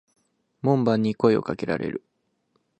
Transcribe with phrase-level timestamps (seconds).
[0.63, 2.03] 門番に声を掛けられる。